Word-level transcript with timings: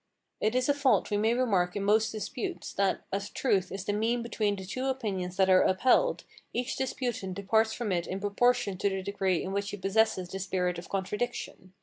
It 0.39 0.55
is 0.55 0.67
a 0.67 0.73
fault 0.73 1.11
we 1.11 1.17
may 1.17 1.35
remark 1.35 1.75
in 1.75 1.83
most 1.83 2.11
disputes, 2.11 2.73
that, 2.73 3.03
as 3.13 3.29
truth 3.29 3.71
is 3.71 3.85
the 3.85 3.93
mean 3.93 4.23
between 4.23 4.55
the 4.55 4.65
two 4.65 4.87
opinions 4.87 5.37
that 5.37 5.47
are 5.47 5.61
upheld, 5.61 6.23
each 6.53 6.75
disputant 6.75 7.35
departs 7.35 7.73
from 7.73 7.91
it 7.91 8.07
in 8.07 8.19
proportion 8.19 8.79
to 8.79 8.89
the 8.89 9.03
degree 9.03 9.43
in 9.43 9.51
which 9.53 9.69
he 9.69 9.77
possesses 9.77 10.27
the 10.29 10.39
spirit 10.39 10.79
of 10.79 10.89
contradiction. 10.89 11.73